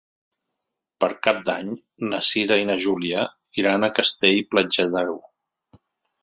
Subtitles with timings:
[1.03, 1.69] Per Cap d'Any
[2.13, 3.27] na Cira i na Júlia
[3.65, 5.21] iran a Castell-Platja d'Aro.